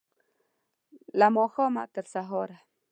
له 1.19 1.27
ماښامه، 1.35 1.83
تر 1.93 2.05
سهاره 2.13 2.57